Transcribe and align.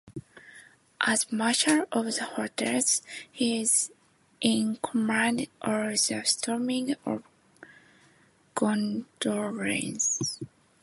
As 1.01 1.31
Marshal 1.31 1.85
of 1.91 2.05
the 2.05 2.23
Hosts, 2.23 3.03
he 3.31 3.61
is 3.61 3.91
in 4.41 4.77
command 4.77 5.45
of 5.61 5.91
the 6.07 6.23
Storming 6.25 6.95
of 7.05 7.21
Gondolin. 8.55 10.01